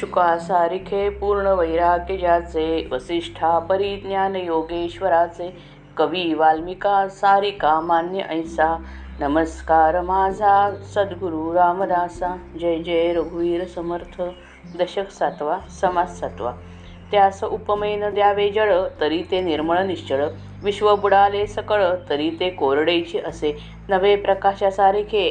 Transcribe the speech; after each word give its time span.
शुका 0.00 0.36
सारिखे 0.38 1.08
पूर्ण 1.10 1.48
वैराग्य 1.48 2.16
ज्याचे 2.16 2.88
वसिष्ठा 2.92 3.58
परिज्ञान 3.58 4.36
योगेश्वराचे 4.36 5.50
कवी 5.96 6.34
वाल्मिका 6.34 7.08
सारिका 7.08 7.80
मान्य 7.80 8.20
ऐसा 8.20 8.76
नमस्कार 9.20 10.00
माझा 10.00 10.54
सद्गुरु 10.94 11.52
रामदासा 11.52 12.36
जय 12.60 12.78
जय 12.78 13.12
रघुवीर 13.12 13.64
समर्थ 13.64 14.20
दशक 14.78 15.10
सातवा 15.10 15.58
समास 15.80 16.18
सातवा. 16.20 16.52
त्यास 17.12 17.44
उपमेन 17.44 18.08
द्यावे 18.14 18.48
जळ 18.50 18.72
तरी 19.00 19.22
ते 19.30 19.40
निर्मळ 19.40 19.78
निश्चळ. 19.78 20.24
विश्व 20.62 20.96
बुडाले 20.96 21.46
सकळ 21.46 21.84
तरी 22.10 22.30
ते 22.40 22.50
कोरडेची 22.50 23.18
असे. 23.18 23.56
नवे 23.88 24.16
प्रकाशासारिखे 24.16 25.28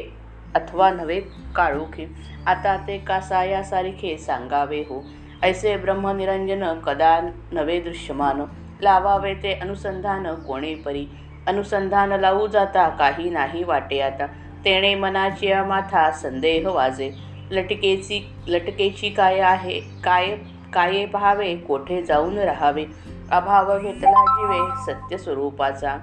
अथवा 0.55 0.91
नव्हे 0.91 1.21
काळोखे 1.55 2.07
आता 2.45 2.77
ते 2.77 2.97
कासायासारिखे 2.97 4.17
सांगावे 4.17 4.79
हो. 4.79 5.05
ऐसे 5.43 5.77
ब्रह्मनिरंजन 5.77 6.79
कदा 6.79 7.19
नवे 7.51 7.79
दृश्यमान. 7.79 8.41
लावावे 8.81 9.33
ते 9.33 9.53
अनुसंधान 9.53 10.35
कोणे 10.35 10.75
परी? 10.75 11.07
अनुसंधान 11.47 12.11
लावू 12.11 12.47
जाता 12.47 12.89
काही 12.89 13.29
नाही 13.29 13.63
वाटे 13.63 13.99
आता. 13.99 14.25
तेणे 14.65 14.95
मनाची 14.95 15.53
माथा 15.53 16.11
संदेह 16.11 16.69
वाजे. 16.69 17.11
लटकेची 17.51 18.35
लटकेची 18.47 19.09
काय 19.09 19.39
आहे? 19.39 19.79
काय 20.03 20.35
काये 20.73 21.05
पहावे 21.05 21.55
कोठे 21.55 22.01
जाऊन 22.01 22.37
राहावे? 22.37 22.85
अभाव 23.31 23.79
घेतला 23.79 24.11
जीवे 24.11 24.93
सत्य 24.93 25.17
स्वरूपाचा 25.17 25.97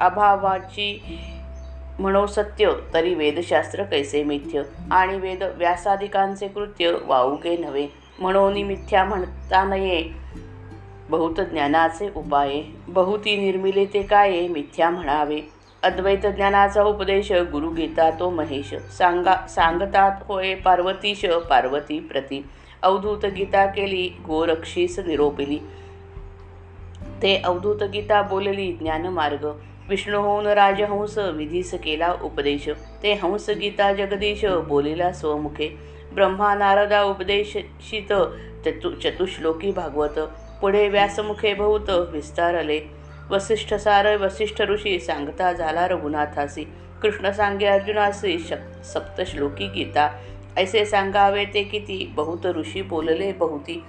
अभावाची 0.00 1.02
म्हणो 1.98 2.26
सत्य 2.26 2.70
तरी 2.94 3.14
वेदशास्त्र 3.14 3.82
कैसे 3.82 4.24
मिथ्य? 4.24 4.62
आणि 4.90 5.16
वेद 5.16 5.42
व्यासादिकांचे 5.42 6.48
कृत्य 6.48 6.96
वाऊगे 7.04 7.56
नव्हे. 7.56 7.88
म्हणून 8.18 8.62
मिथ्या 8.62 9.04
म्हणता 9.04 9.64
नये 9.64 10.10
बहुत 11.10 11.40
ज्ञानाचे 11.40 12.10
उपाये. 12.16 12.64
बहुती 12.88 13.36
निर्मिले 13.36 13.84
ते 13.84 14.02
काय 14.02 14.48
मिथ्या 14.48 14.90
म्हणावे. 14.90 15.40
अद्वैत 15.82 16.26
ज्ञानाचा 16.26 16.82
उपदेश 16.82 17.32
गुरु 17.32 17.70
गीता 17.70 18.10
तो 18.10 18.30
महेश. 18.30 18.74
सांगा 18.74 19.46
सांगतात 19.48 20.12
होय 20.22 20.54
पार्वतीश 20.54 21.24
पार्वती 21.24 22.00
प्रती. 22.00 22.44
अवधूत 22.82 23.26
गीता 23.26 23.66
केली 23.66 24.10
गोरक्षीस 24.26 24.98
निरोपिली. 24.98 25.58
ते 27.22 27.42
अवधूत 27.44 27.82
गीता 27.82 28.22
बोलली 28.22 28.72
ज्ञानमार्ग. 28.72 29.46
विष्णू 29.88 30.20
होऊन 30.20 30.46
राजहंस 30.46 31.18
विधीस 31.18 31.74
केला 31.74 32.12
उपदेश. 32.22 32.68
ते 33.02 33.14
हंस 33.14 33.50
गीता 33.50 33.92
जगदीश 33.92 34.44
बोलिला 34.44 35.12
स्वमुखे. 35.12 35.68
ब्रह्मा 36.14 36.54
नारदा 36.54 37.02
उपदेशित 37.02 38.12
चतु 38.64 38.90
चतुश्लोकी 38.90 39.72
भागवत. 39.72 40.18
पुढे 40.60 40.88
व्यासमुखे 40.88 41.54
बहुत 41.54 41.90
विस्तारले. 41.90 42.80
वसिष्ठ 43.30 43.74
सार 43.74 44.16
वसिष्ठ 44.16 44.62
ऋषी 44.62 44.98
सांगता 44.98 45.52
झाला 45.52 45.86
रघुनाथासी. 45.86 46.64
कृष्ण 47.02 47.30
सांगे 47.30 47.66
अर्जुनासी 47.66 48.38
शक 48.38 48.84
सप्तश्लोकी 48.84 49.68
गीता. 49.68 50.10
ऐसे 50.58 50.84
सांगावे 50.84 51.44
ते 51.44 51.62
किती? 51.64 52.12
बहुत 52.14 52.46
ऋषी 52.46 52.82
बोलले 52.82 53.32
बहुती. 53.32 53.84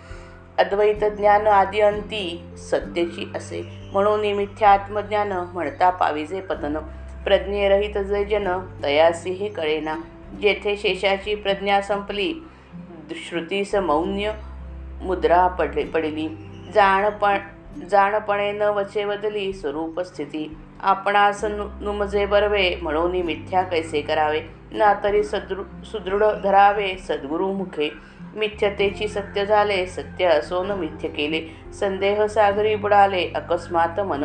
अद्वैत 0.57 1.03
ज्ञान 1.17 1.47
आदि 1.47 1.79
अंती 1.79 2.43
सत्याची 2.57 3.31
असे. 3.35 3.63
म्हणून 3.93 4.19
मिथ्या 4.19 4.69
आत्मज्ञान 4.69 5.31
म्हणता 5.31 5.89
पाविजे 5.89 6.41
पतन. 6.41 6.77
प्रज्ञेरहित 7.25 7.97
जे 7.97 8.25
जन 8.25 8.59
तयासी 8.83 9.31
हे 9.31 9.49
कळेना. 9.49 9.95
जेथे 10.41 10.77
शेषाची 10.77 11.35
प्रज्ञा 11.35 11.81
संपली 11.81 12.33
श्रुतीस 13.29 13.75
मौन्य 13.75 14.31
मुद्रा 15.01 15.47
पडले 15.47 15.83
पडली. 15.83 16.27
जाणपण 16.73 17.37
जाणपणे 17.89 18.51
न 18.51 18.61
वचे 18.61 19.05
बदली 19.05 19.53
स्वरूप 19.53 19.99
स्थिती. 19.99 20.57
आपणास 20.81 21.43
नु 21.43 21.63
नुमजे 21.81 22.25
बरवे 22.25 22.75
म्हणून 22.81 23.11
मिथ्या 23.11 23.61
कैसे 23.61 24.01
करावे? 24.01 24.41
ना 24.71 24.93
तरी 25.03 25.23
सदृ 25.23 25.61
सुदृढ 25.85 26.23
धरावे 26.43 26.97
सद्गुरु 27.07 27.47
मुखे. 27.47 27.89
मिथ्यतेची 28.35 29.07
सत्य 29.07 29.45
झाले 29.45 29.85
सत्य 29.87 30.25
असोन 30.25 30.71
मिथ्य 30.71 31.07
केले. 31.07 31.41
संदेह 31.73 32.25
सागरी 32.27 32.75
बुडाले 32.75 33.27
अकस्मात 33.35 33.99
मन. 33.99 34.23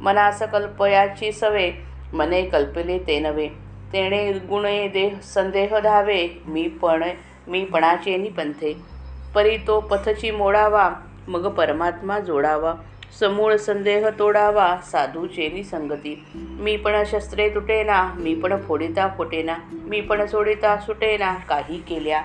मनास 0.00 0.42
कल्पयाची 0.52 1.32
सवे 1.32 1.70
मने 2.12 2.42
कल्पले 2.42 2.98
ते 2.98 3.18
नव्हे 3.20 3.48
तेणे 3.92 4.32
गुणे 4.48 4.88
देह 4.88 5.18
संदेह 5.24 5.78
धावे 5.78 6.26
मी 6.46 6.66
पण 6.82 7.04
मी 7.48 7.64
पणाचे 7.64 8.16
निपंथे 8.16 8.72
परी 9.34 9.56
तो 9.66 9.80
पथची 9.80 10.30
मोडावा 10.30 10.90
मग 11.28 11.46
परमात्मा 11.48 12.18
जोडावा. 12.18 12.74
समूळ 13.18 13.54
संदेह 13.56 14.08
तोडावा 14.18 14.66
साधूचेनी 14.84 15.62
संगती. 15.64 16.14
मी 16.34 16.76
पण 16.76 17.02
शस्त्रे 17.06 17.48
तुटेना 17.48 18.02
मी 18.18 18.34
पण 18.34 18.56
फोडिता 18.60 19.06
फुटेना 19.16 19.56
मी 19.72 20.00
पण 20.00 20.24
सोडिता 20.26 20.76
सुटेना 20.76 21.34
काही 21.48 21.78
केल्या. 21.88 22.22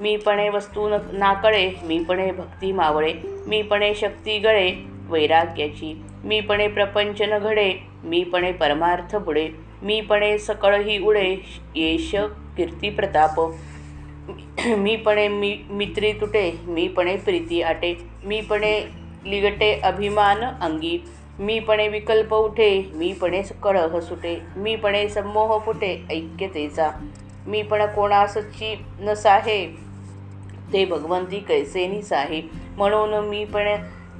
मी 0.00 0.16
पणे 0.16 0.48
वस्तू 0.48 0.88
न 0.88 0.96
नाकळे 1.12 1.70
मी 1.82 1.98
पणे 1.98 2.30
भक्ती 2.30 2.72
मावळे 2.72 3.12
मी 3.46 3.60
पणे 3.62 3.94
शक्ती 3.94 4.38
गळे 4.38 4.70
वैराग्याची 5.08 5.92
मी 6.24 6.40
पणे 6.40 6.66
प्रपंच 6.68 7.22
न 7.22 7.38
घडे 7.38 7.72
मी 8.04 8.22
पणे 8.24 8.52
परमार्थ 8.52 9.16
बुडे 9.16 9.48
मी 9.82 10.00
पणे 10.00 10.36
सकळही 10.38 10.98
उडे 10.98 11.28
येश 11.76 12.14
कीर्ती 12.56 12.90
प्रताप 12.90 13.40
मी 14.78 14.96
पणे 14.96 15.26
मी 15.28 15.56
मित्री 15.70 16.12
तुटे 16.12 16.50
मी 16.66 16.86
पणे 16.88 17.16
प्रीती 17.16 17.62
आटे 17.62 17.94
मी 18.24 18.40
पणे 18.40 18.80
लिगटे 19.24 19.72
अभिमान 19.84 20.44
अंगी 20.44 20.98
मीपणे 21.38 21.88
विकल्प 21.88 22.34
उठे 22.34 22.70
मीपणे 22.94 23.42
कळह 23.62 23.98
सुटे 24.00 24.36
मीपणे 24.56 25.08
संमोह 25.08 25.58
फुटे 25.58 25.96
ऐक्यतेचा 26.10 26.90
मीपण 27.46 27.84
कोणासची 27.86 28.74
नसाहे 29.00 29.85
ते 30.72 30.84
भगवंती 30.84 31.38
कैसेनीच 31.40 32.12
आहे 32.12 32.42
म्हणून 32.76 33.14
मी 33.28 33.44
पण 33.44 33.68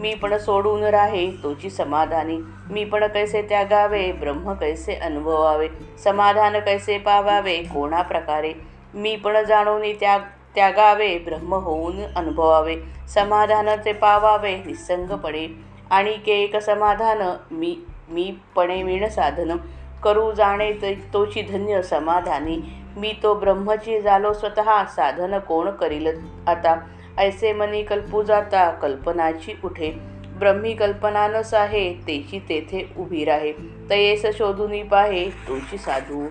मी 0.01 0.15
पण 0.15 0.37
सोडून 0.39 0.83
राहे 0.85 1.27
तोची 1.43 1.71
समाधानी. 1.71 2.37
मी 2.71 2.85
पण 2.85 3.07
कैसे 3.07 3.43
त्यागावे 3.43 4.11
ब्रह्म 4.13 4.53
कैसे 4.53 4.95
अनुभवावे 4.95 5.69
समाधान 6.05 6.59
कैसे 6.61 6.99
पावावे 6.99 7.57
कोणा 7.65 8.03
प्रकारे. 8.03 8.53
मी 8.95 9.15
पण 9.17 9.43
जाणून 9.45 9.83
त्याग 10.01 10.21
त्यागावे 10.55 11.17
ब्रह्म 11.19 11.55
होऊन 11.55 12.03
अनुभवावे 12.17 12.77
समाधान 13.15 13.69
ते 13.85 13.93
पावावे 13.93 14.55
निसंगपणे 14.67 15.47
आणि 15.91 16.17
एक 16.27 16.57
समाधान 16.57 17.23
मी 17.51 17.77
मी 18.09 18.31
पणे 18.57 18.83
विण 18.83 19.09
साधन. 19.09 19.57
करू 20.03 20.31
जाणे 20.33 20.73
तोची 21.13 21.43
धन्य 21.43 21.83
समाधानी. 21.83 22.59
मी 22.97 23.13
तो 23.23 23.35
ब्रह्मची 23.35 24.01
झालो 24.01 24.33
स्वतः 24.33 24.85
साधन 24.85 25.39
कोण 25.39 25.71
करील? 25.71 26.07
आता 26.47 26.81
ऐसे 27.19 27.53
मनी 27.53 27.83
कल्पू 27.83 28.23
जाता 28.23 28.71
कल्पनाची 28.71 29.55
उठे. 29.65 29.91
ब्रह्मी 30.39 30.75
कल्पना 30.75 31.29
नस 31.29 31.55
आहे 31.55 31.95
तेची 31.95 32.39
तेथे 32.39 32.89
उभी 32.97 33.25
राहे. 33.25 33.53
तयेस 33.91 34.27
शोधून 34.39 34.89
पाहे 34.89 35.31
तुमची 35.49 35.79
साधू. 35.79 36.27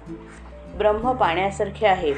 ब्रह्म 0.77 1.11
पाण्यासारखे 1.11 1.87
आहे. 1.87 2.13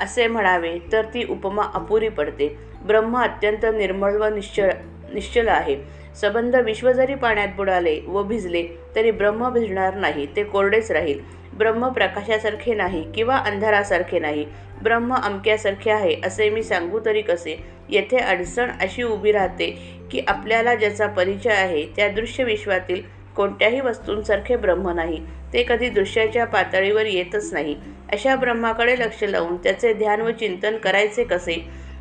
असे 0.00 0.26
म्हणावे 0.26 0.78
तर 0.92 1.04
ती 1.04 1.26
उपमा 1.30 1.62
अपुरी 1.74 2.08
पडते. 2.08 2.58
ब्रह्म 2.86 3.18
अत्यंत 3.18 3.64
निर्मळ 3.64 4.12
व 4.12 4.24
निश्चळ 4.24 4.72
निश्चल 5.14 5.48
आहे. 5.48 6.00
सबंध 6.20 6.56
विश्व 6.56 6.92
जरी 6.92 7.14
पाण्यात 7.14 7.48
बुडाले 7.56 8.00
व 8.08 8.22
भिजले 8.22 8.66
तरी 8.96 9.10
ब्रह्म 9.10 9.48
भिजणार 9.48 9.94
नाही 9.94 10.26
ते 10.36 10.42
कोरडेच 10.42 10.90
राहील. 10.90 11.39
ब्रह्म 11.60 11.88
प्रकाशासारखे 11.88 12.74
नाही 12.74 13.02
किंवा 13.12 13.36
अंधारासारखे 13.36 14.18
नाही. 14.18 14.44
ब्रह्म 14.82 15.14
अमक्यासारखे 15.14 15.90
आहे 15.90 16.14
असे 16.24 16.48
मी 16.50 16.62
सांगू 16.62 17.00
तरी 17.04 17.22
कसे? 17.22 17.56
येथे 17.88 18.16
अडचण 18.16 18.70
अशी 18.80 19.02
उभी 19.02 19.32
राहते 19.32 19.66
की 20.10 20.20
आपल्याला 20.28 20.74
ज्याचा 20.74 21.06
परिचय 21.06 21.50
आहे 21.50 21.84
त्या 21.96 22.08
दृश्य 22.08 22.44
विश्वातील 22.44 23.02
कोणत्याही 23.36 23.80
वस्तूंसारखे 23.80 24.56
ब्रह्म 24.56 24.90
नाही. 24.90 25.20
ते 25.52 25.64
कधी 25.68 25.88
दृश्याच्या 25.88 26.44
पातळीवर 26.44 27.06
येतच 27.06 27.52
नाही. 27.52 27.76
अशा 28.12 28.36
ब्रह्माकडे 28.36 28.98
लक्ष 28.98 29.22
लावून 29.24 29.56
त्याचे 29.56 29.92
ध्यान 29.92 30.20
व 30.20 30.30
चिंतन 30.30 30.76
करायचे 30.76 31.24
कसे? 31.24 31.56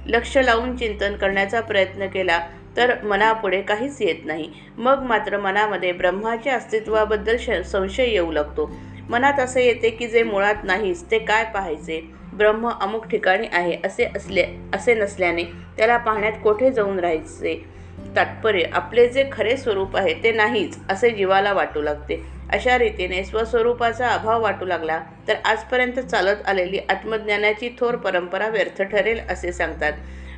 लक्ष 0.06 0.38
लावून 0.38 0.76
चिंतन 0.78 1.16
करण्याचा 1.16 1.62
प्रयत्न 1.62 2.08
केला 2.08 2.40
तर 2.78 2.94
मनापुढे 3.04 3.62
काहीच 3.62 4.02
येत 4.02 4.26
नाही. 4.26 4.50
मग 4.78 5.04
मात्र 5.04 5.38
मनामध्ये 5.38 5.92
ब्रह्माच्या 5.92 6.56
अस्तित्वाबद्दल 6.56 7.38
श 7.40 7.50
संशय 7.66 8.06
येऊ 8.06 8.32
लागतो. 8.32 8.72
मनात 9.10 9.40
असे 9.40 9.66
येते 9.66 9.90
की 9.90 10.08
जे 10.08 10.24
मुळात 10.24 10.64
नाहीच 10.64 11.04
ते 11.12 11.20
काय 11.20 11.44
पाहायचे? 11.44 12.02
ब्रह्म 12.34 12.70
अमुक 12.82 13.06
ठिकाणी 13.08 13.48
आहे 13.54 13.78
असे 13.86 14.06
असले 14.16 14.46
असे 14.74 14.94
नसल्याने 14.94 15.44
त्याला 15.78 15.98
पाहण्यात 15.98 16.34
कोठे 16.44 16.72
जाऊन 16.72 17.00
राहायचे? 17.00 17.56
तात्पर्य 18.16 18.64
आपले 18.74 19.08
जे 19.08 19.24
खरे 19.32 19.58
स्वरूप 19.58 19.98
आहे 19.98 20.14
ते 20.24 20.32
नाहीच 20.32 20.78
असे 20.90 21.10
जीवाला 21.10 21.54
वाटू 21.54 21.82
लागते. 21.82 22.22
अशा 22.54 22.78
रीतीने 22.78 23.24
स्वस्वरूपाचा 23.24 24.08
अभाव 24.08 24.42
वाटू 24.42 24.66
लागला 24.66 25.00
तर 25.28 25.36
आजपर्यंत 25.46 26.00
चालत 26.00 26.48
आलेली 26.48 26.80
आत्मज्ञानाची 26.90 27.70
थोर 27.80 27.96
परंपरा 27.96 28.48
व्यर्थ 28.48 28.82
ठरेल 28.82 29.20
असे 29.30 29.52
सांगतात. 29.52 29.94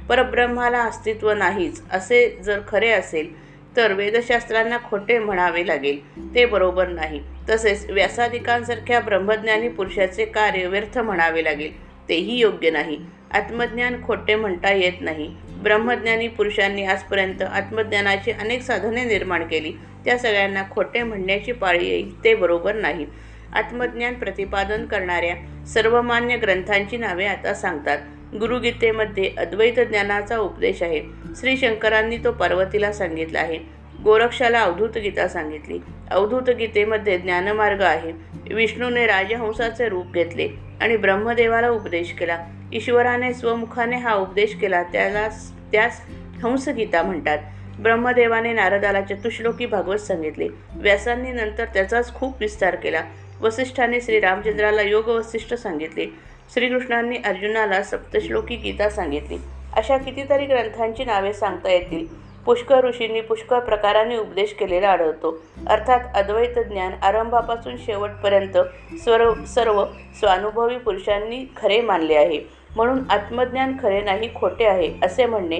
परब्रह्माला 0.10 0.82
अस्तित्व 0.84 1.32
नाहीच 1.32 1.82
असे 1.92 2.28
जर 2.44 2.60
खरे 2.68 2.90
असेल 2.90 3.51
तर 3.78 3.94
वेदशास्त्रांना 3.94 4.78
खोटे 4.90 5.20
म्हणावे 5.20 5.68
लागेल. 5.68 6.00
ते 6.36 6.46
बरोबर 6.46 6.88
नाही. 6.88 7.22
तसेच 7.50 7.90
व्यासादिकांसारख्या 7.90 9.00
ब्रह्मज्ञानी 9.00 9.68
पुरुषाचे 9.68 10.26
कार्य 10.26 10.68
व्यर्थ 10.68 10.98
म्हणावे 10.98 11.44
लागेल. 11.44 11.92
तेही 12.10 12.40
योग्य 12.40 12.70
नाही. 12.70 12.98
आत्मज्ञान 13.32 14.04
खोटे 14.04 14.36
म्हणता 14.36 14.72
येत 14.72 15.02
नाही. 15.02 15.36
ब्रह्मज्ञानी 15.64 16.28
पुरुषांनी 16.28 16.84
आजपर्यंत 16.84 17.42
आत्मज्ञानाची 17.42 18.32
अनेक 18.32 18.62
साधने 18.62 19.04
निर्माण 19.04 19.44
केली. 19.44 19.72
त्या 20.06 20.18
सगळ्यांना 20.18 20.64
खोटे 20.72 21.04
म्हणण्याची 21.04 21.52
पाळी 21.52 21.88
येईल 21.88 22.24
ते 22.24 22.36
बरोबर 22.36 22.76
नाही. 22.76 23.06
आत्मज्ञान 23.54 24.14
प्रतिपादन 24.14 24.86
करणाऱ्या 24.86 25.66
सर्वमान्य 25.66 26.38
ग्रंथांची 26.38 26.98
नावे 26.98 27.26
आता 27.26 27.54
सांगतात. 27.54 27.98
गुरुगीतेमध्ये 28.40 29.32
अद्वैत 29.38 29.80
ज्ञानाचा 29.80 30.38
उपदेश 30.38 30.84
आहे. 30.84 31.02
श्री 31.36 31.58
शंकरांनी 31.58 32.18
तो 32.18 32.32
पार्वतीला 32.32 32.92
सांगितला 32.94 33.40
आहे. 33.40 33.60
गोरक्षाला 34.04 34.60
अवधूत 34.60 34.98
गीता 34.98 35.28
सांगितली. 35.28 35.80
अवधूत 36.12 36.50
गीतेमध्ये 36.50 37.18
ज्ञानमार्ग 37.18 37.82
आहे. 37.82 38.12
विष्णूने 38.54 39.06
राजहंसाचे 39.06 39.90
रूप 39.90 40.14
घेतले 40.14 40.50
आणि 40.82 40.98
ब्रह्मदेवाला 40.98 41.70
उपदेश 41.70 42.12
केला. 42.12 42.46
ईश्वराने 42.74 43.34
स्वमुखाने 43.34 43.98
हा 43.98 44.14
उपदेश 44.14 44.56
केला 44.56 44.84
त्याला 44.84 45.28
त्यास 45.72 46.02
हंसगीता 46.44 47.04
म्हणतात. 47.04 47.38
ब्रह्मदेवाने 47.80 48.54
नारदाला 48.54 49.02
चतुश्लोकी 49.02 49.66
भागवत 49.66 49.98
सांगितले. 49.98 50.48
व्यासांनी 50.76 51.32
नंतर 51.32 51.66
त्याचाच 51.66 52.14
खूप 52.14 52.42
विस्तार 52.42 52.76
केला. 52.76 53.02
वसिष्ठाने 53.42 54.02
श्रीरामचंद्राला 54.02 54.82
योग 54.82 55.08
वसिष्ठ 55.08 55.54
सांगितले. 55.54 56.31
श्रीकृष्णांनी 56.54 57.18
अर्जुनाला 57.26 57.84
सप्तश्लोकी 57.84 58.56
गीता 58.56 58.90
सांगितली. 58.90 59.38
अशा 59.74 59.98
कितीतरी 59.98 60.46
ग्रंथांची 60.46 61.06
नावे 61.06 61.34
सांगता 61.34 61.72
येतील. 61.72 62.06
पुष्कळ 62.46 62.80
ऋषींनी 62.80 63.22
पुष्कळ 63.22 63.60
प्रकाराने 63.60 64.18
उपदेश 64.18 64.54
केलेला 64.54 64.90
आढळतो. 64.90 65.44
अर्थात 65.68 66.00
अद्वैत 66.16 66.60
ज्ञान 66.60 66.92
आरंभापासून 67.02 67.78
शेवटपर्यंत 67.78 68.58
सर्व 68.98 69.34
सर्व 69.46 69.86
स्वानुभवी 70.20 70.78
पुरुषांनी 70.78 71.46
खरे 71.58 71.82
मानले 71.82 72.16
आहे. 72.16 72.40
म्हणून 72.76 73.00
आत्मज्ञान 73.10 73.78
खरे 73.84 74.02
नाही 74.02 74.34
खोटे 74.36 74.66
आहे 74.66 74.94
असे 75.04 75.26
म्हणणे 75.26 75.60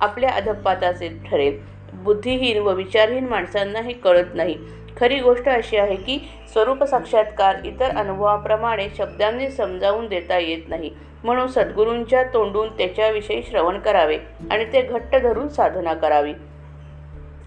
आपल्या 0.00 0.30
अधपाताचे 0.30 1.08
ठरेल. 1.30 1.58
बुद्धिहीन 1.92 2.58
व 2.58 2.72
विचारहीन 2.72 3.26
माणसांना 3.28 3.80
हे 3.80 3.92
कळत 3.92 4.34
नाही. 4.34 4.56
खरी 5.00 5.20
गोष्ट 5.20 5.48
अशी 5.48 5.76
आहे 5.76 5.96
की 5.96 6.18
स्वरूप 6.52 6.84
साक्षात्कार 6.84 7.56
इतर 7.64 7.96
अनुभवाप्रमाणे 7.96 8.88
शब्दांनी 8.98 9.50
समजावून 9.50 10.06
देता 10.06 10.38
येत 10.38 10.68
नाही. 10.68 10.90
म्हणून 11.24 11.46
सद्गुरूंच्या 11.46 12.22
तोंडून 12.22 12.68
त्याच्याविषयी 12.68 13.42
श्रवण 13.42 13.78
करावे 13.78 14.18
आणि 14.50 14.64
ते 14.64 14.82
घट्ट 14.82 15.16
धरून 15.16 15.48
साधना 15.48 15.94
करावी. 15.94 16.32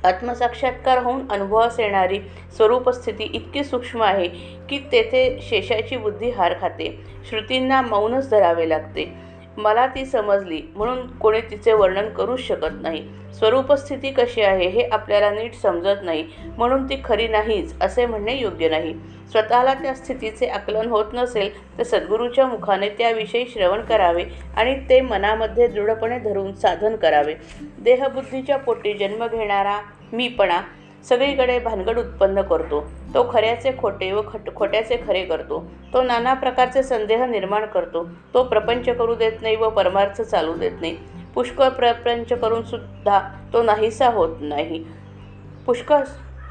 आत्मसाक्षात्कार 0.03 0.97
होऊन 0.97 1.31
अनुभवास 1.31 1.79
येणारी 1.79 2.19
स्वरूपस्थिती 2.57 3.23
इतकी 3.23 3.63
सूक्ष्म 3.63 4.01
आहे 4.01 4.27
की 4.69 4.77
तेथे 4.91 5.39
शेषाची 5.41 5.97
बुद्धी 5.97 6.29
हार 6.29 6.53
खाते. 6.61 6.99
श्रुतींना 7.29 7.81
मौनच 7.81 8.29
धरावे 8.29 8.69
लागते. 8.69 9.30
मला 9.57 9.85
ती 9.87 10.05
समजली 10.05 10.61
म्हणून 10.75 11.07
कोणी 11.17 11.39
तिचे 11.41 11.73
वर्णन 11.73 12.09
करूच 12.09 12.39
शकत 12.39 12.81
नाही. 12.81 13.01
स्वरूपस्थिती 13.33 14.11
कशी 14.11 14.41
आहे 14.41 14.67
हे 14.67 14.83
आपल्याला 14.83 15.29
नीट 15.31 15.53
समजत 15.53 16.03
नाही 16.03 16.23
म्हणून 16.57 16.83
ती 16.89 16.99
खरी 17.03 17.27
नाहीच 17.27 17.73
असे 17.81 18.05
म्हणणे 18.05 18.35
योग्य 18.37 18.69
नाही. 18.69 18.93
स्वतःला 19.31 19.73
त्या 19.73 19.93
स्थितीचे 19.93 20.47
आकलन 20.47 20.87
होत 20.87 21.13
नसेल 21.13 21.49
तर 21.77 21.83
सद्गुरूच्या 21.83 22.45
मुखाने 22.47 22.89
त्याविषयी 22.89 23.45
श्रवण 23.45 23.81
करावे 23.81 24.23
आणि 24.57 24.75
ते 24.89 24.99
मनामध्ये 25.01 25.67
दृढपणे 25.67 26.19
धरून 26.19 26.53
साधन 26.53 26.95
करावे. 26.95 27.35
देहबुद्धीच्या 27.79 28.57
पोटी 28.57 28.93
जन्म 28.93 29.25
घेणारा 29.27 29.79
मीपणा 30.13 30.61
सगळीकडे 31.09 31.59
भानगड 31.59 31.99
उत्पन्न 31.99 32.41
करतो. 32.41 32.91
तो 33.13 33.29
खऱ्याचे 33.33 33.71
खोटे 33.77 34.11
व 34.11 34.21
खट 34.27 34.55
खोट्याचे 34.55 34.97
खरे 35.07 35.23
करतो. 35.25 35.71
तो 35.93 36.01
नाना 36.01 36.33
प्रकारचे 36.33 36.83
संदेह 36.83 37.25
निर्माण 37.25 37.65
करतो. 37.65 38.09
तो 38.33 38.43
प्रपंच 38.43 38.89
करू 38.89 39.15
देत 39.15 39.31
नाही 39.41 39.55
व 39.55 39.69
परमार्थ 39.69 40.21
चालू 40.21 40.53
देत 40.53 40.71
नाही. 40.81 40.97
पुष्कळ 41.35 41.69
प्रपंच 41.69 42.33
करून 42.33 42.63
सुद्धा 42.63 43.19
तो 43.53 43.63
नाहीसा 43.63 44.07
होत 44.07 44.37
नाही. 44.41 44.83
पुष्कळ 45.65 46.03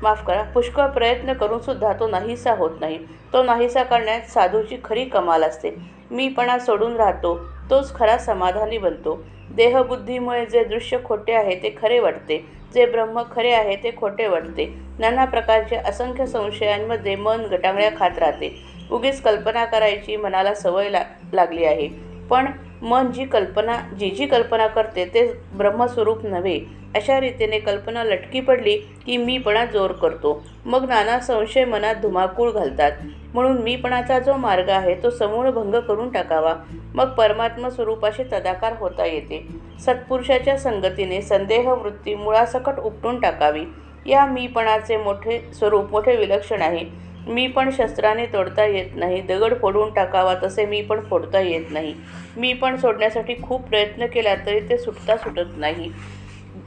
माफ 0.02 0.26
करा. 0.26 0.42
पुष्कळ 0.42 0.86
प्रयत्न 0.86 1.32
करून 1.32 1.58
सुद्धा 1.58 1.92
तो 1.92 2.08
नाहीसा 2.08 2.54
होत 2.54 2.70
नाही. 2.80 2.98
तो 3.32 3.42
नाहीसा 3.42 3.82
करण्यात 3.82 4.20
साधूची 4.20 4.76
खरी 4.84 5.04
कमाल 5.04 5.42
असते. 5.42 5.70
मीपणा 6.10 6.58
सोडून 6.58 6.96
राहतो. 6.96 7.40
तोच 7.70 7.94
खरा 7.94 8.18
समाधानी 8.18 8.78
बनतो. 8.78 9.24
देहबुद्धीमुळे 9.50 10.46
जे 10.46 10.64
दृश्य 10.64 10.98
खोटे 11.04 11.32
आहे 11.32 11.62
ते 11.62 11.74
खरे 11.82 12.00
वाटते. 12.00 12.59
जे 12.74 12.86
ब्रह्म 12.86 13.22
खरे 13.32 13.52
आहे 13.52 13.76
ते 13.76 13.90
खोटे 13.96 14.26
वाटते. 14.26 14.74
नाना 14.98 15.24
प्रकारच्या 15.24 15.82
असंख्य 15.86 16.26
संशयांमध्ये 16.26 17.16
मन 17.16 17.40
गटांगळ्या 17.40 17.90
खात 17.98 18.18
राहते. 18.18 18.62
उगीच 18.90 19.20
कल्पना 19.22 19.64
करायची 19.64 20.16
मनाला 20.16 20.54
सवय 20.54 20.88
ला 20.88 21.02
लागली 21.32 21.64
आहे. 21.64 21.88
पण 22.30 22.46
मन 22.82 23.10
जी 23.12 23.24
कल्पना 23.24 23.76
जी 24.00 24.10
जी 24.10 24.26
कल्पना 24.26 24.66
करते 24.66 25.04
ते 25.04 25.26
ब्रह्मस्वरूप 25.54 26.24
नव्हे. 26.24 26.60
अशा 26.96 27.20
रीतीने 27.20 27.58
कल्पना 27.58 28.04
लटकी 28.04 28.40
पडली 28.40 28.76
की 28.76 29.16
मीपणा 29.16 29.64
जोर 29.64 29.92
करतो. 29.92 30.42
मग 30.66 30.88
नाना 30.88 31.18
संशय 31.20 31.64
मनात 31.64 31.94
धुमाकूळ 31.94 32.50
घालतात. 32.50 32.92
म्हणून 33.34 33.62
मीपणाचा 33.62 34.18
जो 34.18 34.34
मार्ग 34.34 34.68
आहे 34.68 34.94
तो 34.94 35.10
समूळ 35.10 35.50
भंग 35.50 35.74
करून 35.74 36.10
टाकावा. 36.10 36.54
मग 36.94 37.08
परमात्म 37.08 37.68
स्वरूपाशी 37.68 38.22
तदाकार 38.22 38.72
होता 38.78 39.06
येते. 39.06 39.46
सत्पुरुषाच्या 39.80 40.56
संगतीने 40.56 41.22
संदेह 41.22 41.70
वृत्ती 41.70 42.14
मुळासकट 42.14 42.78
उपटून 42.78 43.20
टाकावी. 43.20 43.64
या 44.06 44.26
मीपणाचे 44.26 44.96
मोठे 44.96 45.38
स्वरूप 45.54 45.90
मोठे 45.90 46.16
विलक्षण 46.16 46.62
आहे. 46.62 47.09
मी 47.26 47.46
पण 47.46 47.70
शस्त्राने 47.70 48.26
तोडता 48.26 48.64
येत 48.64 48.96
नाही. 48.96 49.20
दगड 49.20 49.54
फोडून 49.60 49.90
टाकावा 49.90 50.34
तसे 50.42 50.66
मी 50.66 50.82
पण 50.82 51.00
फोडता 51.00 51.40
येत 51.40 51.64
नाही. 51.70 51.94
मी 52.36 52.52
पण 52.52 52.76
सोडण्यासाठी 52.76 53.34
खूप 53.42 53.68
प्रयत्न 53.68 54.06
केला 54.06 54.34
तरी 54.34 54.60
ते 54.60 54.78
सुटता 54.78 55.16
सुटत 55.16 55.56
नाही. 55.56 55.90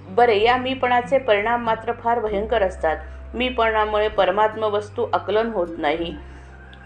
बरे 0.10 0.44
या 0.44 0.58
मीपणाचे 0.58 1.18
परिणाम 1.18 1.64
मात्र 1.64 1.92
फार 1.92 2.20
भयंकर 2.20 2.64
असतात. 2.64 2.98
मीपणामुळे 3.34 4.08
परमात्म 4.08 4.64
वस्तू 4.64 5.06
आकलन 5.14 5.48
होत 5.48 5.68
नाही. 5.78 6.14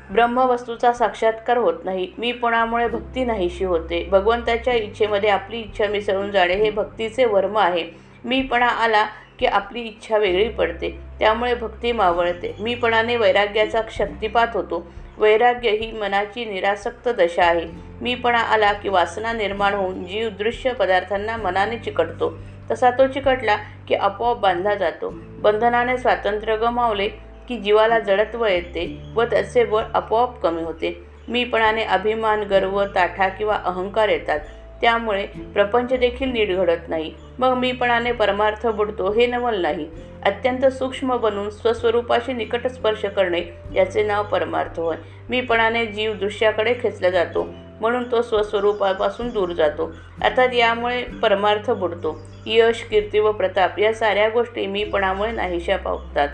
ब्रह्मवस्तूचा 0.10 0.94
साक्षात्कार 0.94 1.58
होत 1.58 1.74
नाही. 1.84 2.12
मीपणामुळे 2.18 2.88
भक्ती 2.88 3.26
नाहीशी 3.26 3.66
होते. 3.66 4.04
भगवंताच्या 4.12 4.74
इच्छेमध्ये 4.74 5.30
आपली 5.30 5.60
इच्छा 5.60 5.88
मिसळून 5.88 6.32
जाणे 6.32 6.54
हे 6.54 6.70
भक्तीचे 6.70 7.26
वर्म 7.26 7.58
आहे. 7.58 7.84
मीपणा 8.26 8.68
आला 8.68 9.06
की 9.40 9.46
आपली 9.46 9.82
इच्छा 9.82 10.18
वेगळी 10.18 10.50
पडते. 10.50 11.00
त्यामुळे 11.20 11.56
भक्ती 11.56 11.92
मावळते. 11.92 12.56
मीपणाने 12.60 13.16
वैराग्याचा 13.16 13.82
शक्तिपात 13.92 14.48
होतो. 14.54 14.92
वैराग्य 15.18 15.70
ही 15.70 15.92
मनाची 15.92 16.46
निरासक्त 16.46 17.10
दशा 17.10 17.44
आहे. 17.44 17.66
मीपणा 18.02 18.38
आला 18.38 18.74
की 18.74 18.90
वासना 18.90 19.34
निर्माण 19.34 19.74
होऊन 19.74 20.04
जीव 20.04 20.30
दृश्य 20.30 20.74
पदार्थांना 20.74 21.38
मनाने 21.38 21.78
चिकटतो. 21.78 22.38
तसा 22.72 22.92
तो 22.92 23.08
चिकटला 23.08 23.56
की 23.88 23.96
आपोआप 23.96 24.38
बांधला 24.38 24.76
जातो. 24.76 25.10
बंधनाने 25.16 25.98
स्वातंत्र्य 25.98 26.56
गमावले 26.58 27.08
की 27.48 27.58
जीवाला 27.58 28.00
जडत्व 28.00 28.46
येते 28.46 29.00
व 29.16 29.24
त्याचे 29.24 29.66
बळ 29.66 29.84
आपोआप 29.94 30.42
कमी 30.42 30.62
होते. 30.62 31.04
मीपणाने 31.28 31.84
अभिमान 31.84 32.44
गर्व 32.44 32.86
ताठा 32.86 33.28
किंवा 33.28 33.56
अहंकार 33.66 34.10
येतात. 34.10 34.40
त्यामुळे 34.82 35.26
प्रपंच 35.54 35.94
देखील 35.94 36.30
नीट 36.30 36.56
घडत 36.56 36.90
नाही. 36.90 37.14
मग 37.40 37.54
मीपणाने 37.54 38.12
परमार्थ 38.12 38.68
बुडतो 38.68 39.12
हे 39.12 39.26
नवल 39.26 39.62
नाही. 39.62 39.88
अत्यंत 40.26 40.66
सूक्ष्म 40.66 41.18
बनून 41.18 41.50
स्वस्वरूपाशी 41.50 42.34
निकट 42.34 42.68
स्पर्श 42.68 43.06
करणे 43.06 43.42
याचे 43.76 44.04
नाव 44.04 44.24
परमार्थ 44.24 44.80
होय. 44.80 44.98
मीपणाने 45.30 45.86
जीव 45.86 46.14
दृश्याकडे 46.14 46.74
खेचला 46.74 47.10
जातो. 47.10 47.48
म्हणून 47.82 48.12
तो 48.12 48.22
स्वस्वरूपापासून 48.22 49.30
दूर 49.30 49.50
जातो. 49.50 49.94
अर्थात 50.22 50.54
यामुळे 50.54 51.04
परमार्थ 51.04 51.72
बुडतो. 51.72 52.22
यश 52.46 52.84
कीर्ती 52.84 53.20
व 53.20 53.32
प्रताप 53.32 53.80
या 53.80 53.94
साऱ्या 53.94 54.30
गोष्टी 54.30 54.68
मीपणामुळे 54.68 55.32
नाहीशा 55.32 55.78
पावतात. 55.78 56.28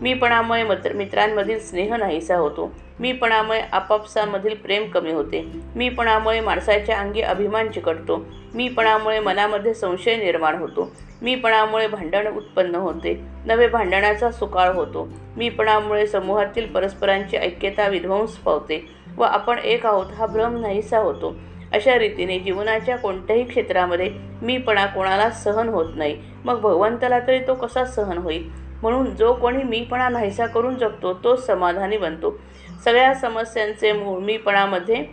मीपणामुळे 0.00 0.62
मित्र 0.62 0.92
मित्रांमधील 0.92 1.58
स्नेह 1.58 1.96
नाहीसा 1.96 2.36
होतो. 2.36 2.72
मीपणामुळे 3.00 3.60
आपापसामधील 3.72 4.54
प्रेम 4.54 4.90
कमी 4.90 5.12
होते. 5.12 5.52
मीपणामुळे 5.76 6.40
माणसाच्या 6.40 6.98
अंगी 6.98 7.20
अभिमान 7.20 7.68
चिकटतो. 7.68 8.26
मीपणामुळे 8.54 9.20
मनामध्ये 9.20 9.74
संशय 9.74 10.16
निर्माण 10.16 10.56
होतो. 10.56 10.92
मीपणामुळे 11.22 11.86
भांडण 11.86 12.26
उत्पन्न 12.26 12.74
होते. 12.74 13.20
नवे 13.46 13.66
भांडणाचा 13.66 14.30
सुकाळ 14.30 14.72
होतो. 14.72 15.08
मीपणामुळे 15.36 16.06
समूहातील 16.06 16.66
परस्परांची 16.66 17.36
ऐक्यता 17.36 17.88
विध्वंस 17.88 18.30
पावते 18.30 18.88
व 19.16 19.22
आपण 19.22 19.58
एक 19.58 19.86
आहोत 19.86 20.06
हा 20.18 20.26
भ्रम 20.26 20.60
नाहीसा 20.60 20.98
होतो. 20.98 21.34
अशा 21.72 21.98
रीतीने 21.98 22.38
जीवनाच्या 22.38 22.96
कोणत्याही 22.96 23.44
क्षेत्रामध्ये 23.44 24.10
मीपणा 24.42 24.86
कोणाला 24.86 25.30
सहन 25.30 25.68
होत 25.68 25.92
नाही. 25.94 26.18
मग 26.44 26.60
भगवंताला 26.60 27.18
तरी 27.18 27.38
तो 27.38 27.54
कसा 27.54 27.84
सहन 27.84 28.18
होईल? 28.18 28.69
म्हणून 28.82 29.14
जो 29.16 29.32
कोणी 29.32 29.62
मीपणा 29.62 30.08
नाहीसा 30.08 30.46
करून 30.46 30.76
जगतो 30.76 31.12
तोच 31.24 31.46
समाधानी 31.46 31.96
बनतो. 31.96 32.36
सगळ्या 32.84 33.14
समस्यांचे 33.14 33.92
मूळ 33.92 34.20
मीपणामध्ये 34.20 35.04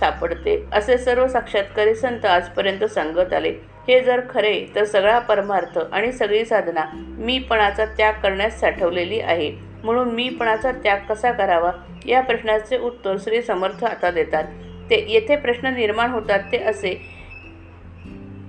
सापडते 0.00 0.64
असे 0.72 0.98
सर्व 0.98 1.26
साक्षात्कारी 1.26 1.94
संत 1.94 2.24
आजपर्यंत 2.24 2.84
सांगत 2.84 3.32
आले. 3.32 3.52
हे 3.88 4.00
जर 4.00 4.20
खरे 4.30 4.66
तर 4.74 4.84
सगळा 4.84 5.18
परमार्थ 5.18 5.78
आणि 5.92 6.12
सगळी 6.12 6.44
साधना 6.44 6.84
मीपणाचा 7.18 7.84
त्याग 7.84 8.12
करण्यास 8.12 8.60
साठवलेली 8.60 9.20
आहे. 9.20 9.50
म्हणून 9.84 10.10
मीपणाचा 10.10 10.72
त्याग 10.72 10.98
कसा 11.08 11.32
करावा? 11.32 11.70
या 12.06 12.20
प्रश्नाचे 12.20 12.78
उत्तर 12.78 13.16
श्री 13.18 13.42
समर्थ 13.42 13.84
आता 13.84 14.10
देतात. 14.10 14.44
ते 14.90 15.04
येथे 15.08 15.36
प्रश्न 15.36 15.66
निर्माण 15.66 16.10
होतात 16.10 16.40
ते 16.52 16.58
असे 16.58 17.15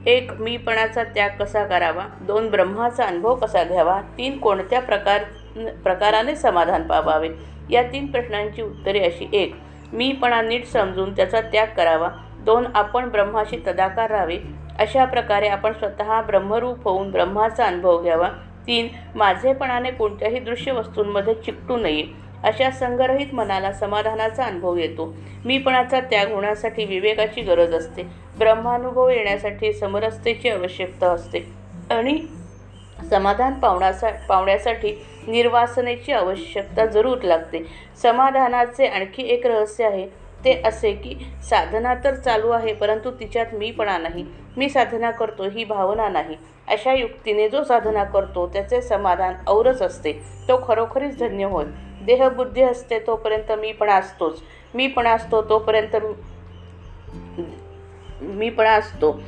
एक 0.07 0.31
मीपणाचा 0.39 1.03
त्याग 1.03 1.29
कसा 1.39 1.65
करावा? 1.65 2.03
दोन 2.21 2.49
ब्रह्माचा 2.49 3.03
अनुभव 3.03 3.35
कसा 3.35 3.63
घ्यावा? 3.63 4.01
तीन 4.17 4.37
कोणत्या 4.37 4.81
प्रकार 4.81 5.23
प्रकाराने 5.83 6.35
समाधान 6.35 6.83
पावावे? 6.83 7.29
या 7.69 7.83
तीन 7.83 8.11
प्रश्नांची 8.11 8.61
उत्तरे 8.61 8.99
अशी. 8.99 9.29
एक 9.33 9.55
मीपणा 9.93 10.41
नीट 10.41 10.65
समजून 10.65 11.15
त्याचा 11.15 11.41
त्याग 11.41 11.67
करावा. 11.77 12.09
दोन 12.39 12.67
आपण 12.75 13.09
ब्रह्माशी 13.09 13.57
तदाकार 13.67 14.11
राहावे. 14.11 14.37
अशा 14.79 15.05
प्रकारे 15.05 15.47
आपण 15.47 15.73
स्वतः 15.73 16.21
ब्रह्मरूप 16.21 16.83
होऊन 16.83 17.11
ब्रह्माचा 17.11 17.65
अनुभव 17.65 18.01
घ्यावा. 18.01 18.29
तीन 18.67 18.87
माझेपणाने 19.15 19.91
कोणत्याही 19.91 20.39
दृश्य 20.39 20.71
वस्तूंमध्ये 20.71 21.33
चिकटू 21.33 21.77
नये. 21.77 22.26
अशा 22.44 22.72
संग्रहित 22.72 23.34
मनाला 23.34 23.72
समाधानाचा 23.72 24.44
अनुभव 24.44 24.77
येतो. 24.77 25.15
मीपणाचा 25.46 26.00
त्याग 26.00 26.32
होण्यासाठी 26.32 26.86
विवेकाची 26.86 27.41
गरज 27.41 27.74
असते. 27.74 28.03
ब्रह्मानुभव 28.38 29.10
येण्यासाठी 29.10 29.74
समरसतेची 29.74 30.50
आवश्यकता 30.50 31.08
असते. 31.08 31.39
आणि 31.91 32.22
समाधान 33.10 33.53
पावण्यासा 33.53 34.10
पावण्यासाठी 34.29 35.06
निर्वासनेची 35.27 36.12
आवश्यकता 36.12 36.86
जरूर 36.86 37.22
लागते. 37.22 37.65
समाधानाचे 38.01 38.86
आणखी 38.86 39.24
एक 39.24 39.48
रहस्य 39.48 39.86
आहे. 39.86 40.08
ते 40.46 40.62
असे 40.65 40.91
की 40.91 41.15
साधना 41.50 41.96
तर 41.96 42.15
चालू 42.15 42.50
आहे 42.50 42.74
परंतु 42.74 43.12
तिच्यात 43.12 43.46
मीपणा 43.53 43.98
नाही. 43.98 44.25
मी 44.58 44.70
साधना 44.70 45.12
करतो 45.12 45.44
ही 45.44 45.63
भावना 45.63 46.10
नाही. 46.10 46.36
अशा 46.67 46.94
युक्तीने 46.94 47.50
जो 47.50 47.63
साधना 47.63 48.03
करतो 48.03 48.48
त्याचे 48.48 48.82
समाधान 48.82 49.34
औरच 49.48 49.82
असते. 49.82 50.13
तो 50.48 50.67
खरोखरीच 50.67 51.20
धन्य 51.20 51.46
होय. 51.46 51.65
देहबुद्धी 52.07 52.61
असते 52.61 52.99
तोपर्यंत 52.99 53.51
मी 53.51 53.71
पण 53.71 53.89
असतोच. 53.89 54.41
मी 54.75 54.87
पण 54.87 55.07
असतो 55.07 55.41
तोपर्यंत 55.41 55.95
मी 58.21 58.49
पण 58.49 58.67
असतो. 58.67 59.19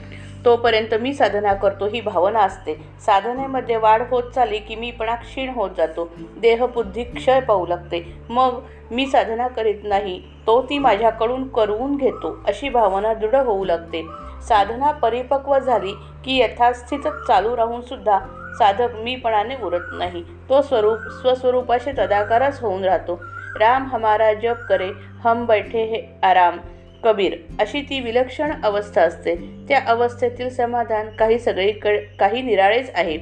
तोपर्यंत 0.46 0.94
मी 0.94 1.14
साधना 1.14 1.54
करतो 1.54 1.86
ही 1.86 2.02
भावना 2.02 2.40
असते. 2.40 2.74
साधनेमध्ये 3.00 3.78
वाढ 3.78 4.02
होत 4.10 4.32
चालली 4.36 4.60
की 4.60 4.76
मीपणा 4.76 5.16
क्षीण 5.16 5.50
होत 5.50 5.70
जातो. 5.78 6.10
देहबुद्धी 6.38 7.04
क्षय 7.04 7.40
पाहू 7.40 7.66
लागते. 7.66 8.02
मग 8.30 8.60
मी 8.92 9.06
साधना 9.08 9.48
करीत 9.48 9.84
नाही 9.84 10.22
तो 10.48 10.62
ती 10.62 10.78
माझ्याकडून 10.80 11.48
करवून 11.48 11.96
घेतो 11.96 12.36
अशी 12.48 12.70
भावना 12.70 13.14
दृढ 13.14 13.36
होऊ 13.36 13.66
लागते. 13.66 14.06
साधना 14.48 14.92
परिपक्व 14.92 15.58
झाली 15.60 15.94
की 16.26 16.40
यथास्थितच 16.40 17.26
चालू 17.28 17.56
राहून 17.58 17.82
सुद्धा 17.82 18.20
साधक 18.58 18.88
मीपणाने 18.96 19.56
उरत 19.64 19.84
नाही. 19.94 20.24
तो 20.50 20.62
स्वरूप 20.62 20.98
स्वस्वरूपाशी 20.98 21.92
तदाकारच 21.92 22.60
होऊन 22.60 22.84
राहतो. 22.84 23.22
राम 23.60 23.86
हमारा 23.86 24.34
जप 24.34 24.56
करे 24.70 24.90
हम 25.24 25.46
बैठे 25.46 25.84
हे 25.84 26.20
आराम. 26.24 26.58
कबीर 27.04 27.38
अशी 27.60 27.82
ती 27.82 28.00
विलक्षण 28.00 28.52
अवस्था 28.64 29.02
असते. 29.02 29.36
त्या 29.36 29.82
अवस्थेतील 29.88 30.50
समाधान 30.50 31.10
काही 31.10 31.40
सगळीकडे 31.40 31.98
काही 31.98 32.42
निराळेच 32.42 32.92
आहे. 32.96 33.18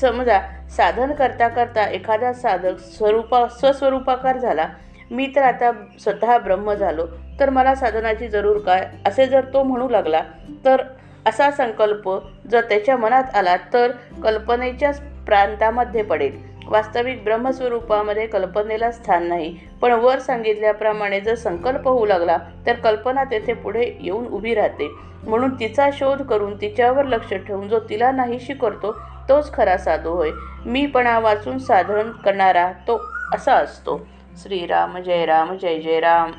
समजा 0.00 0.40
साधन 0.68 1.12
करता 1.12 1.48
करता 1.48 1.84
एखादा 1.84 2.32
साधक 2.32 2.78
स्वरूपा 2.78 3.46
स्वस्वरूपाकार 3.48 4.38
झाला. 4.38 4.68
मी 5.10 5.32
तर 5.36 5.42
आता 5.42 5.72
स्वतः 6.00 6.38
ब्रह्म 6.38 6.74
झालो. 6.74 7.06
तर 7.40 7.50
मला 7.50 7.74
साधनाची 7.74 8.28
जरूर 8.28 8.58
काय? 8.58 8.88
असे 9.06 9.26
जर 9.26 9.44
तो 9.52 9.62
म्हणू 9.62 9.88
लागला 9.88 10.22
तर 10.64 10.82
असा 11.26 11.50
संकल्प 11.50 12.10
जर 12.50 12.60
त्याच्या 12.60 12.96
मनात 12.96 13.34
आला 13.34 13.56
तर 13.72 13.90
कल्पनेच्याच 14.22 15.00
प्रांतामध्ये 15.26 16.02
पडेल. 16.02 16.36
वास्तविक 16.66 17.24
ब्रह्मस्वरूपामध्ये 17.24 18.26
कल्पनेला 18.26 18.90
स्थान 18.90 19.26
नाही. 19.28 19.58
पण 19.82 19.92
वर 19.92 20.18
सांगितल्याप्रमाणे 20.18 21.20
जर 21.20 21.34
संकल्प 21.34 21.88
होऊ 21.88 22.06
लागला 22.06 22.36
तर 22.66 22.72
कल्पना 22.72 23.24
तेथे 23.24 23.52
पुढे 23.52 23.96
येऊन 24.00 24.26
उभी 24.26 24.54
राहते. 24.54 24.88
म्हणून 25.26 25.54
तिचा 25.60 25.88
शोध 25.92 26.22
करून 26.22 26.60
तिच्यावर 26.60 27.04
लक्ष 27.04 27.34
ठेवून 27.34 27.68
जो 27.68 27.78
तिला 27.78 28.10
नाहीशी 28.10 28.54
करतो 28.54 28.92
तोच 29.28 29.52
खरा 29.52 29.76
साधू 29.76 30.10
होय. 30.10 30.30
मीपणा 30.66 31.18
वाचून 31.18 31.58
साधन 31.58 32.10
करणारा 32.10 32.72
तो 32.72 33.00
असा 33.34 33.54
असतो. 33.54 34.06
श्रीराम 34.36 34.98
जय 34.98 35.26
राम 35.26 35.56
जय 35.56 35.78
जय 35.78 36.00
राम. 36.00 36.30